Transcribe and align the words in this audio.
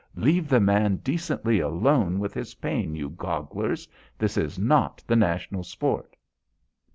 Leave 0.15 0.49
the 0.49 0.59
man 0.59 0.95
decently 1.03 1.59
alone 1.59 2.17
with 2.17 2.33
his 2.33 2.55
pain, 2.55 2.95
you 2.95 3.07
gogglers. 3.07 3.87
This 4.17 4.35
is 4.35 4.57
not 4.57 5.03
the 5.05 5.15
national 5.15 5.63
sport." 5.63 6.15